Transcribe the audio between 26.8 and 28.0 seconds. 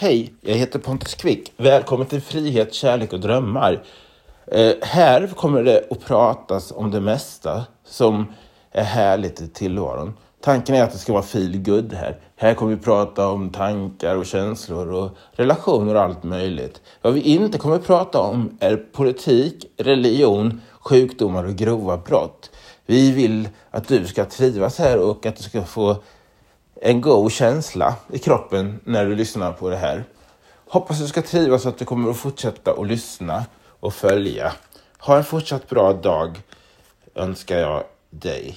en go' känsla